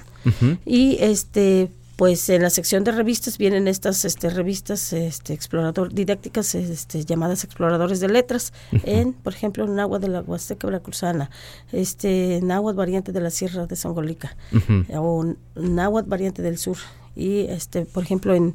[0.66, 6.54] y este pues en la sección de revistas vienen estas este revistas este explorador didácticas
[6.54, 8.52] este llamadas exploradores de letras
[8.84, 11.28] en por ejemplo náhuatl de la Huasteca Veracruzana
[11.72, 14.84] este náhuatl variante de la Sierra de Songolica Ujú.
[14.96, 16.76] o náhuatl variante del sur
[17.16, 18.54] y este por ejemplo en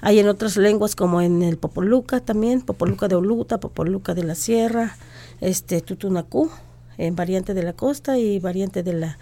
[0.00, 4.34] hay en otras lenguas como en el Popoluca también Popoluca de Oluta Popoluca de la
[4.34, 4.96] Sierra
[5.42, 6.50] este Tutunacú
[6.96, 9.18] en variante de la costa y variante de la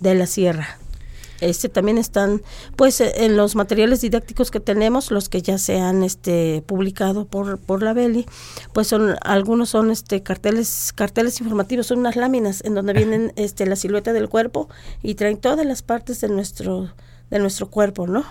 [0.00, 0.80] de la sierra
[1.40, 2.42] este también están
[2.76, 7.26] pues eh, en los materiales didácticos que tenemos los que ya se han este publicado
[7.26, 8.26] por por la Beli
[8.72, 13.66] pues son algunos son este carteles carteles informativos son unas láminas en donde vienen este
[13.66, 14.68] la silueta del cuerpo
[15.02, 16.92] y traen todas las partes de nuestro
[17.30, 18.24] de nuestro cuerpo no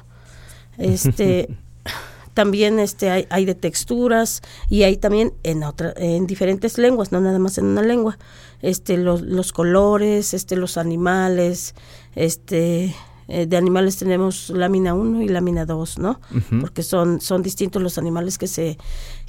[0.78, 1.50] este
[2.36, 7.20] también este hay, hay de texturas y hay también en otra en diferentes lenguas no
[7.22, 8.20] nada más en una lengua.
[8.62, 11.74] Este los, los colores este los animales
[12.16, 12.96] este
[13.28, 16.20] eh, de animales tenemos lámina 1 y lámina 2 no
[16.62, 18.78] porque son son distintos los animales que se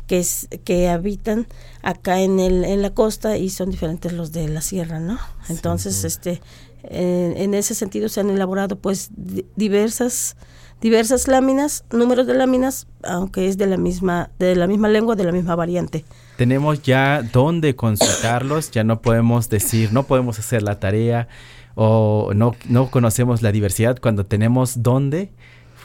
[0.07, 1.47] que es, que habitan
[1.83, 6.05] acá en el en la costa y son diferentes los de la sierra no entonces
[6.05, 6.41] este
[6.85, 10.37] en, en ese sentido se han elaborado pues di- diversas
[10.81, 15.25] diversas láminas números de láminas aunque es de la misma de la misma lengua de
[15.25, 16.05] la misma variante
[16.37, 21.29] Tenemos ya dónde consultarlos, ya no podemos decir, no podemos hacer la tarea
[21.75, 25.31] o no, no conocemos la diversidad cuando tenemos dónde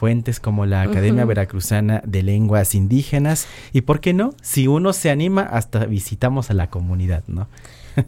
[0.02, 1.24] fuentes como la Academia.
[1.24, 6.54] Veracruzana de Lenguas Indígenas y por qué no, si uno se anima hasta visitamos a
[6.54, 7.46] la comunidad, ¿no?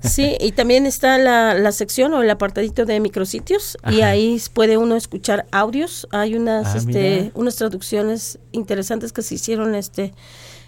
[0.02, 4.76] Sí, y también está la, la sección o el apartadito de micrositios y ahí puede
[4.78, 6.06] uno escuchar audios.
[6.10, 7.30] Hay unas Ah, este mira.
[7.34, 10.14] unas traducciones interesantes que se hicieron este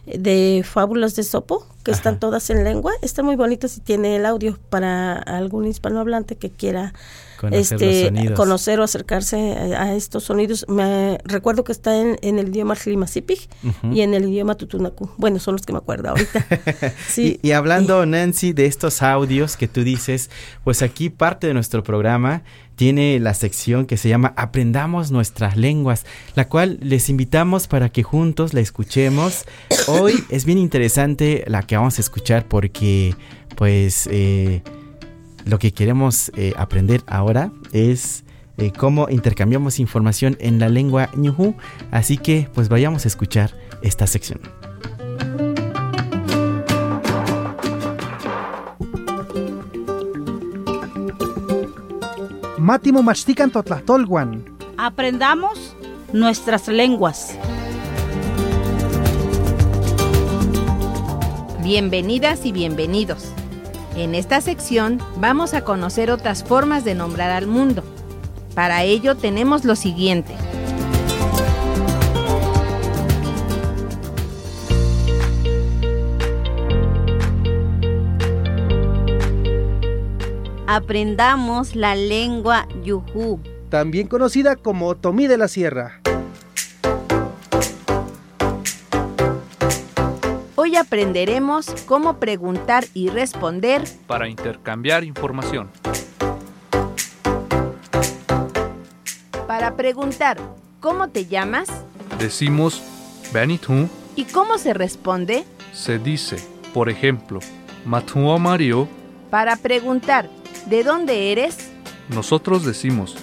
[0.06, 2.92] de fábulas de Sopo, que están todas en lengua.
[3.02, 6.92] Están muy bonitas y tiene el audio para algún hispanohablante que quiera
[7.41, 8.37] Conocer este, los sonidos.
[8.39, 10.64] conocer o acercarse a, a estos sonidos.
[10.68, 13.93] Me recuerdo que está en, en el idioma Tlimacipig Ujú.
[13.95, 15.11] y en el idioma Tutunacu.
[15.16, 16.47] Bueno, son los que me acuerdo ahorita.
[17.09, 17.39] Sí.
[17.43, 20.30] Y, y hablando, Nancy, de estos audios que tú dices,
[20.64, 22.43] pues aquí parte de nuestro programa
[22.76, 28.03] tiene la sección que se llama Aprendamos nuestras lenguas, la cual les invitamos para que
[28.03, 29.47] juntos la escuchemos.
[29.87, 33.14] Hoy es bien interesante la que vamos a escuchar porque,
[33.57, 34.62] pues, eh,
[35.47, 38.24] lo que queremos eh, aprender ahora es
[38.59, 41.55] eh, cómo intercambiamos información en la lengua ñujú.
[41.90, 44.40] Así que, pues, vayamos a escuchar esta sección.
[52.59, 54.44] Mátimo machtican totlahtolguan.
[54.76, 55.76] Aprendamos
[56.12, 57.38] nuestras lenguas.
[61.62, 63.32] Bienvenidas y bienvenidos.
[63.97, 67.82] En esta sección vamos a conocer otras formas de nombrar al mundo.
[68.55, 70.34] Para ello tenemos lo siguiente.
[80.66, 83.40] Aprendamos la lengua yujú.
[83.70, 86.03] También conocida como Tomí de la Sierra.
[90.77, 95.70] Hoy aprenderemos cómo preguntar y responder para intercambiar información.
[99.47, 100.37] para preguntar
[100.81, 101.70] ¿cómo te llamas?
[102.18, 102.83] Decimos
[103.33, 105.47] Benitú, ¿Y cómo se responde?
[105.72, 106.37] se dice,
[106.74, 107.41] por ejemplo,
[107.87, 108.87] Matuo Mario,
[109.31, 110.29] Para preguntar
[110.66, 111.70] ¿de dónde eres?
[112.11, 113.16] nosotros decimos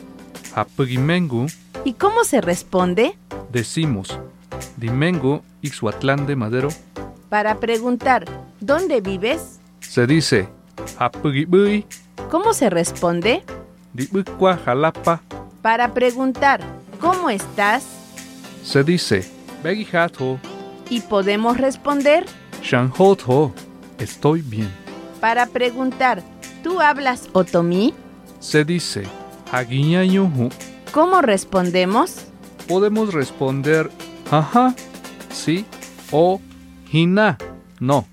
[0.55, 1.45] Hapugimengu,
[1.85, 3.15] ¿Y cómo se responde?
[3.51, 4.17] decimos
[4.77, 6.69] Dimengu Ixhuatlán de Madero,
[7.33, 8.25] Para preguntar
[8.59, 9.59] ¿dónde vives?
[9.79, 10.47] se dice
[10.99, 11.83] Hapugibui,
[12.29, 13.41] ¿Cómo se responde?
[13.91, 15.19] Dibukwa Jalapa,
[15.63, 16.61] Para preguntar
[17.01, 17.85] ¿cómo estás?
[18.63, 19.27] se dice
[19.63, 20.37] Begihato,
[20.91, 22.27] Y podemos responder
[22.61, 23.51] Shanhoto,
[23.97, 24.69] estoy bien,
[25.19, 26.21] para preguntar
[26.61, 27.95] ¿tú hablas otomí?
[28.41, 29.05] se dice
[29.51, 30.49] Hagiñañuhu,
[30.91, 32.25] ¿Cómo respondemos?
[32.67, 33.89] podemos responder
[34.29, 34.75] ajá,
[35.31, 35.65] sí
[36.11, 36.39] o
[36.93, 37.39] Hina,
[37.79, 38.05] no.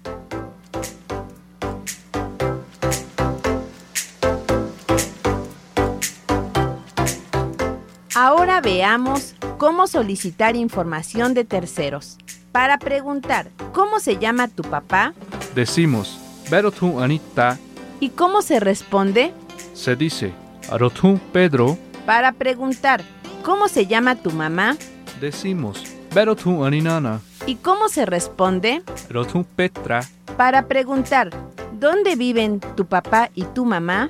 [8.14, 12.16] Ahora veamos cómo solicitar información de terceros.
[12.52, 15.12] Para preguntar cómo se llama tu papá,
[15.54, 16.18] decimos
[16.50, 17.58] Berothu Anita.
[18.00, 19.34] ¿Y cómo se responde?
[19.74, 20.32] Se dice
[20.70, 21.76] Arothu Pedro.
[22.06, 23.04] Para preguntar
[23.44, 24.78] cómo se llama tu mamá,
[25.20, 27.20] decimos Berothu Aninana.
[27.50, 28.80] ¿Y cómo se responde?
[29.10, 31.30] Arotu Petra, Para preguntar,
[31.72, 34.08] ¿dónde viven tu papá y tu mamá?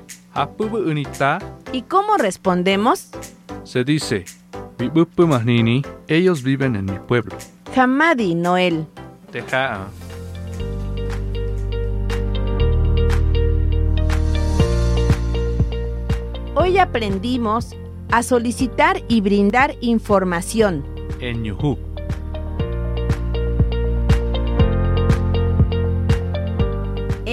[0.59, 1.39] Unita,
[1.73, 3.09] ¿Y cómo respondemos?
[3.63, 4.25] se dice,
[5.17, 7.35] Mahnini, ellos viven en mi pueblo.
[7.75, 8.85] Hamadi Noel.
[9.31, 9.87] Teja.
[16.53, 17.75] Hoy aprendimos
[18.11, 20.85] a solicitar y brindar información.
[21.19, 21.90] En Yuhu.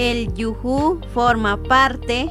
[0.01, 2.29] El yujú forma parte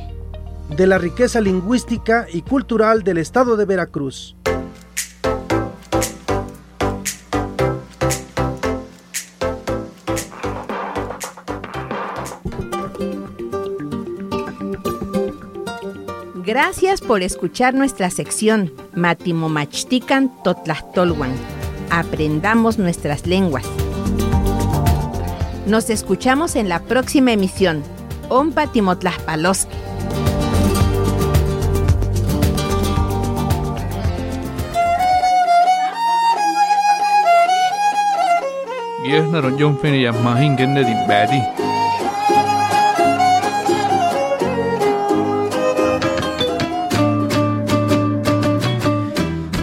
[0.75, 4.35] de la riqueza lingüística y cultural del estado de Veracruz.
[16.37, 21.33] Gracias por escuchar nuestra sección Matimomachtican Totlahtolwan.
[21.91, 23.67] Aprendamos nuestras lenguas.
[25.69, 27.83] Nos escuchamos en la próxima emisión.
[28.31, 29.77] Ompa Timotlaspaloski.
[39.05, 40.95] Giesna ron yon fini ya mahin genne di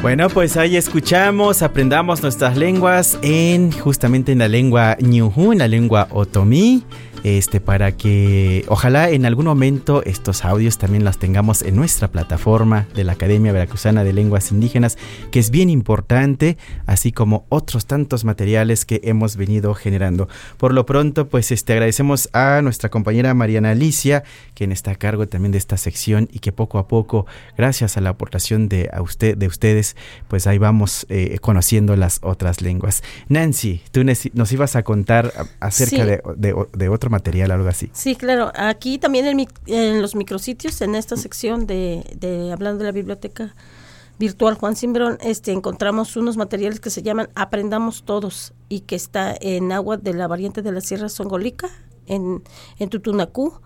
[0.06, 5.68] Bueno, pues ahí escuchamos, aprendamos nuestras lenguas en justamente en la lengua Ñujú, en la
[5.68, 6.84] lengua Otomí,
[7.26, 12.86] este para que ojalá en algún momento estos audios también los tengamos en nuestra plataforma
[12.94, 14.98] de la Academia Veracruzana de Lenguas Indígenas,
[15.32, 20.28] que es bien importante, así como otros tantos materiales que hemos venido generando.
[20.58, 24.24] Por lo pronto, pues este agradecemos a nuestra compañera Mariana Alicia,
[24.54, 27.26] quien está a cargo también de esta sección y que poco a poco,
[27.58, 29.96] gracias a la aportación de a usted de ustedes,
[30.28, 33.02] pues ahí vamos eh, conociendo las otras lenguas.
[33.30, 36.02] Nancy, tú nos ibas a contar acerca Sí.
[36.04, 37.15] de, de- de otro material,
[37.52, 37.90] algo así.
[37.94, 38.52] Sí, claro.
[38.56, 42.92] Aquí también en, mi- en los micrositios, en esta sección de, de hablando de la
[42.92, 43.56] biblioteca
[44.18, 49.36] virtual Juan Simbrón, este, encontramos unos materiales que se llaman Aprendamos Todos y que está
[49.40, 51.68] en agua de la variante de la Sierra Songolica,
[52.08, 52.42] en,
[52.80, 53.60] en Tutunacú,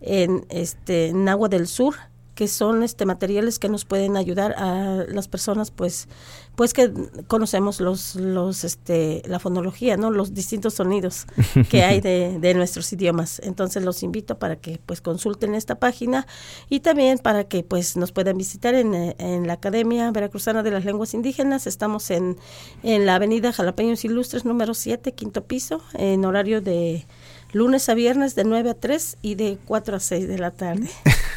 [0.00, 1.94] en este en agua del sur
[2.34, 6.08] que son este materiales que nos pueden ayudar a las personas pues
[6.56, 6.92] pues que
[7.26, 11.26] conocemos los los este la fonología no los distintos sonidos
[11.70, 13.40] que hay de, de nuestros idiomas.
[13.44, 16.26] Entonces los invito para que pues consulten esta página
[16.68, 20.84] y también para que pues nos puedan visitar en, en la Academia Veracruzana de las
[20.84, 21.66] Lenguas Indígenas.
[21.66, 22.36] Estamos en
[22.82, 27.06] en la Avenida Jalapeños Ilustres número 7 quinto piso en horario de
[27.54, 30.88] lunes a viernes de 9 a 3 y de 4 a 6 de la tarde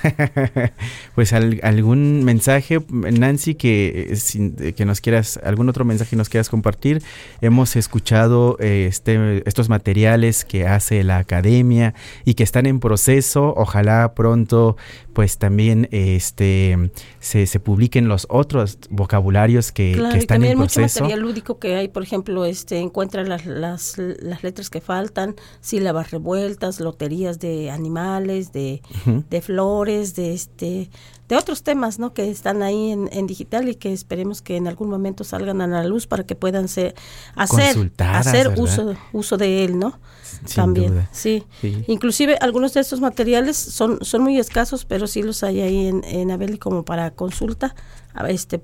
[1.15, 6.15] pues al- algún mensaje, Nancy, que, eh, sin- eh, que nos quieras, algún otro mensaje
[6.15, 7.01] nos quieras compartir.
[7.41, 11.93] Hemos escuchado eh, este, estos materiales que hace la academia
[12.25, 13.53] y que están en proceso.
[13.57, 14.77] Ojalá pronto,
[15.13, 20.75] pues también este se, se publiquen los otros vocabularios que, Claro, que están en mucho
[20.75, 21.01] proceso.
[21.03, 26.06] material lúdico que hay, por ejemplo, este encuentra las, las, las letras que faltan, sílabas
[26.11, 28.81] revueltas, loterías de animales, de,
[29.29, 30.89] de flores, de este
[31.27, 32.13] de otros temas, ¿no?
[32.13, 35.67] Que están ahí en, en digital y que esperemos que en algún momento salgan a
[35.67, 36.95] la luz para que puedan ser
[37.35, 38.63] hacer hacer ¿verdad?
[38.63, 39.99] uso uso de él, ¿no?
[40.45, 41.09] Sin También, duda.
[41.11, 41.43] sí.
[41.59, 41.83] Sí.
[41.87, 46.03] Inclusive algunos de estos materiales son, son muy escasos, pero sí los hay ahí en,
[46.05, 47.75] en Abel como para consulta.
[48.13, 48.61] A este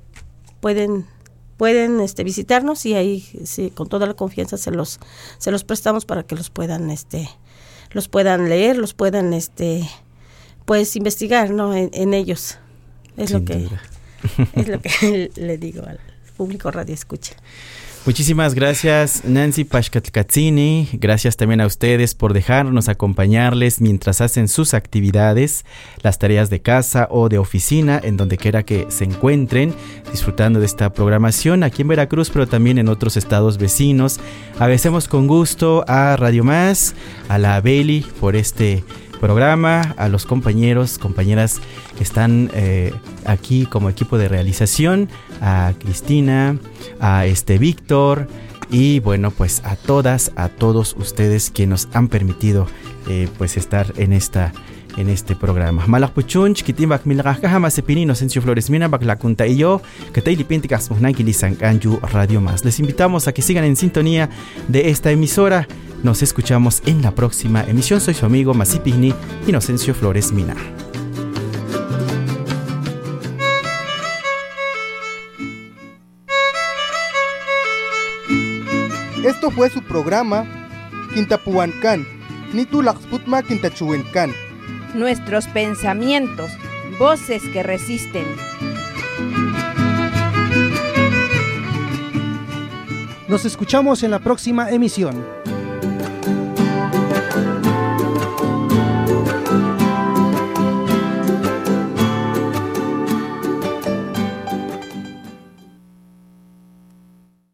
[0.62, 1.06] pueden
[1.64, 5.00] pueden este visitarnos y ahí sí, con toda la confianza se los
[5.38, 7.30] se los prestamos para que los puedan este
[7.92, 9.90] los puedan leer, los puedan este
[10.66, 11.74] pues investigar, ¿no?
[11.74, 12.58] En, en ellos.
[13.16, 13.82] Es Sin lo que duda.
[14.56, 16.02] es lo que le digo al
[16.36, 17.34] público radio escucha.
[18.06, 25.64] Muchísimas gracias Nancy Pashkatkatsini, gracias también a ustedes por dejarnos acompañarles mientras hacen sus actividades,
[26.02, 29.74] las tareas de casa o de oficina, en donde quiera que se encuentren,
[30.12, 34.20] disfrutando de esta programación aquí en Veracruz, pero también en otros estados vecinos.
[34.56, 36.96] Agradecemos con gusto a Radio Más,
[37.30, 38.84] a la Beli por este
[39.24, 41.62] programa, a los compañeros, compañeras
[41.96, 42.94] que están eh,
[43.24, 45.08] aquí como equipo de realización,
[45.40, 46.58] a Cristina,
[47.00, 48.28] a este Víctor
[48.70, 52.68] y bueno, pues a todas, a todos ustedes que nos han permitido
[53.08, 54.52] eh, pues estar en esta
[54.98, 55.86] en este programa.
[55.88, 59.82] Malakpuchunch, kitimbak milgajkaja masepini Inocencio Flores Mina, baklacunta y yo,
[60.14, 60.90] que te ilipinticas
[61.60, 62.64] Kanju Radio Más.
[62.66, 64.30] Les invitamos a que sigan en sintonía
[64.68, 65.68] de esta emisora.
[66.04, 68.02] Nos escuchamos en la próxima emisión.
[68.02, 69.14] Soy su amigo Masipini
[69.48, 70.56] Inocencio Flores Mina.
[79.24, 80.46] Esto fue su programa
[81.14, 82.06] Quintapuancán,
[82.54, 84.32] Nitulaxputma Quintachuencan.
[84.94, 86.52] Nuestros pensamientos,
[87.00, 88.26] voces que resisten.
[93.28, 95.43] Nos escuchamos en la próxima emisión.